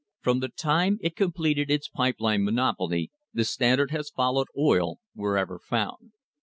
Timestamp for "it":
1.03-1.15